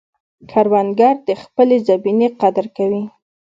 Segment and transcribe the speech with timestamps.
[0.49, 3.03] کروندګر د خپلې زمینې قدر کوي